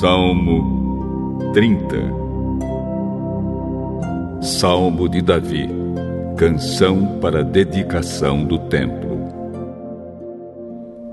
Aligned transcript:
Salmo 0.00 1.52
30 1.52 1.96
Salmo 4.40 5.06
de 5.06 5.20
Davi 5.20 5.68
Canção 6.38 7.18
para 7.20 7.44
dedicação 7.44 8.42
do 8.42 8.58
templo 8.58 9.18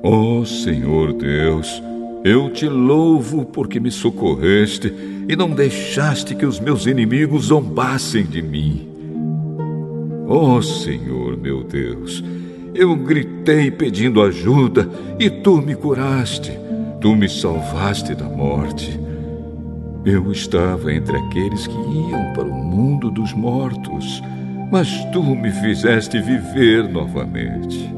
Ó 0.02 0.40
oh, 0.40 0.46
Senhor 0.46 1.12
Deus, 1.12 1.84
eu 2.24 2.50
te 2.54 2.70
louvo 2.70 3.44
porque 3.44 3.82
me 3.82 3.92
socorreste 3.92 4.94
e 5.28 5.36
não 5.36 5.50
deixaste 5.50 6.34
que 6.34 6.46
os 6.46 6.58
meus 6.58 6.86
inimigos 6.86 7.48
zombassem 7.48 8.24
de 8.24 8.42
mim. 8.42 8.88
Ó 10.26 10.56
oh, 10.56 10.62
Senhor 10.62 11.36
meu 11.36 11.66
Deus, 11.66 12.24
eu 12.74 12.96
gritei 12.96 13.70
pedindo 13.70 14.22
ajuda 14.22 14.90
e 15.20 15.30
tu 15.30 15.58
me 15.58 15.76
curaste. 15.76 16.70
Tu 17.02 17.16
me 17.16 17.30
salvaste 17.30 18.14
da 18.14 18.26
morte. 18.26 19.00
Eu 20.06 20.32
estava 20.32 20.94
entre 20.94 21.16
aqueles 21.16 21.66
que 21.66 21.74
iam 21.74 22.34
para 22.34 22.46
o 22.46 22.54
mundo 22.54 23.10
dos 23.10 23.32
mortos, 23.34 24.22
mas 24.70 25.06
tu 25.14 25.24
me 25.24 25.50
fizeste 25.50 26.20
viver 26.22 26.90
novamente. 26.90 27.90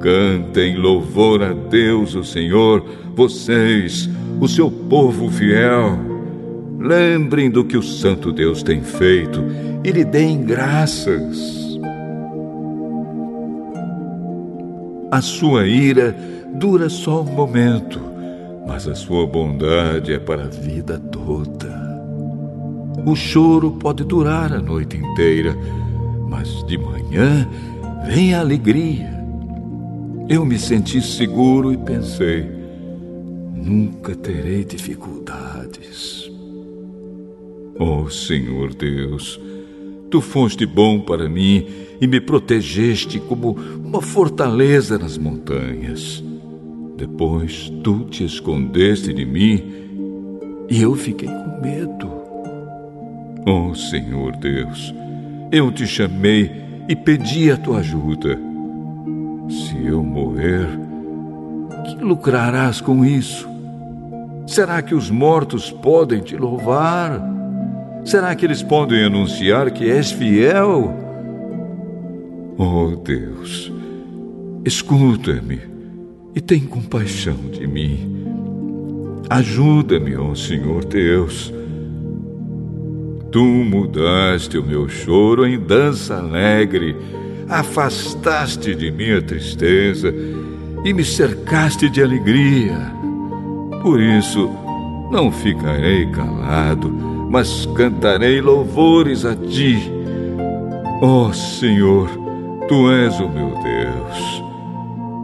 Cantem 0.00 0.76
louvor 0.76 1.42
a 1.42 1.52
Deus, 1.52 2.14
o 2.16 2.24
Senhor, 2.24 2.84
vocês, 3.14 4.08
o 4.40 4.48
seu 4.48 4.68
povo 4.68 5.30
fiel. 5.30 5.96
Lembrem 6.78 7.50
do 7.50 7.64
que 7.64 7.76
o 7.76 7.82
Santo 7.82 8.32
Deus 8.32 8.64
tem 8.64 8.82
feito 8.82 9.44
e 9.84 9.92
lhe 9.92 10.04
deem 10.04 10.42
graças. 10.42 11.60
A 15.12 15.20
sua 15.20 15.66
ira 15.66 16.16
dura 16.54 16.88
só 16.88 17.22
um 17.22 17.32
momento, 17.32 18.00
mas 18.66 18.86
a 18.86 18.94
sua 18.94 19.26
bondade 19.26 20.12
é 20.12 20.18
para 20.18 20.44
a 20.44 20.48
vida 20.48 20.98
toda. 20.98 21.90
O 23.06 23.16
choro 23.16 23.72
pode 23.72 24.04
durar 24.04 24.52
a 24.52 24.60
noite 24.60 24.96
inteira, 24.96 25.56
mas 26.28 26.64
de 26.66 26.76
manhã 26.76 27.48
vem 28.06 28.34
a 28.34 28.40
alegria. 28.40 29.10
Eu 30.28 30.44
me 30.44 30.58
senti 30.58 31.00
seguro 31.00 31.72
e 31.72 31.76
pensei: 31.76 32.46
nunca 33.54 34.14
terei 34.14 34.64
dificuldades. 34.64 36.30
Oh 37.78 38.08
Senhor 38.10 38.74
Deus, 38.74 39.40
tu 40.10 40.20
foste 40.20 40.66
bom 40.66 41.00
para 41.00 41.28
mim 41.28 41.66
e 42.00 42.06
me 42.06 42.20
protegeste 42.20 43.18
como 43.18 43.56
uma 43.82 44.02
fortaleza 44.02 44.98
nas 44.98 45.16
montanhas. 45.16 46.22
Depois 47.00 47.72
tu 47.82 48.04
te 48.04 48.26
escondeste 48.26 49.14
de 49.14 49.24
mim 49.24 49.64
e 50.68 50.82
eu 50.82 50.94
fiquei 50.94 51.30
com 51.30 51.58
medo. 51.62 52.10
Oh 53.46 53.74
Senhor 53.74 54.36
Deus, 54.36 54.94
eu 55.50 55.72
te 55.72 55.86
chamei 55.86 56.50
e 56.86 56.94
pedi 56.94 57.50
a 57.50 57.56
tua 57.56 57.78
ajuda. 57.78 58.38
Se 59.48 59.82
eu 59.82 60.02
morrer, 60.02 60.68
que 61.86 62.04
lucrarás 62.04 62.82
com 62.82 63.02
isso? 63.02 63.48
Será 64.46 64.82
que 64.82 64.94
os 64.94 65.10
mortos 65.10 65.70
podem 65.70 66.20
te 66.20 66.36
louvar? 66.36 67.18
Será 68.04 68.34
que 68.34 68.44
eles 68.44 68.62
podem 68.62 69.04
anunciar 69.04 69.70
que 69.70 69.90
és 69.90 70.10
fiel? 70.12 70.94
Oh 72.58 72.94
Deus, 72.94 73.72
escuta-me 74.66 75.79
e 76.34 76.40
tem 76.40 76.60
compaixão 76.60 77.36
de 77.50 77.66
mim. 77.66 78.20
Ajuda-me, 79.28 80.16
ó 80.16 80.34
Senhor 80.34 80.84
Deus. 80.84 81.52
Tu 83.30 83.44
mudaste 83.44 84.58
o 84.58 84.64
meu 84.64 84.88
choro 84.88 85.46
em 85.46 85.58
dança 85.58 86.16
alegre, 86.16 86.96
afastaste 87.48 88.74
de 88.74 88.90
mim 88.90 89.12
a 89.12 89.22
tristeza 89.22 90.12
e 90.84 90.92
me 90.92 91.04
cercaste 91.04 91.88
de 91.88 92.02
alegria. 92.02 92.92
Por 93.82 94.00
isso, 94.00 94.50
não 95.12 95.30
ficarei 95.30 96.06
calado, 96.06 96.90
mas 97.30 97.66
cantarei 97.76 98.40
louvores 98.40 99.24
a 99.24 99.36
ti. 99.36 99.78
Ó 101.00 101.32
Senhor, 101.32 102.08
tu 102.68 102.90
és 102.90 103.18
o 103.20 103.28
meu 103.28 103.50
Deus 103.62 104.49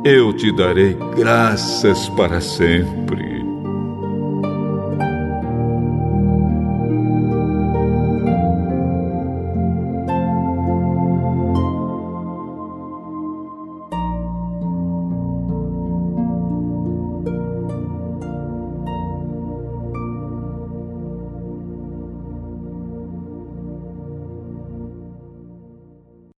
eu 0.07 0.33
te 0.33 0.53
darei 0.53 0.97
graças 1.17 2.09
para 2.11 2.41
sempre. 2.41 3.26